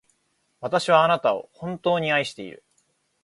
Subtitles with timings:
[0.61, 2.63] 私はあなたを、本当に愛している。